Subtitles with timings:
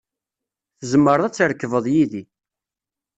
[0.79, 2.23] Tzemreḍ ad trekbeḍ yid-i.